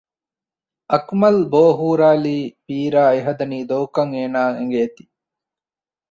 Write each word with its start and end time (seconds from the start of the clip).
އަކުމަލް 0.91 1.41
ބޯ 1.51 1.63
ހުރާލީ 1.79 2.37
ވީރާ 2.67 3.03
އެހަދަނީ 3.13 3.59
ދޮގުކަން 3.69 4.11
އޭނާއަށް 4.15 4.57
އެނގޭތީ 4.59 5.03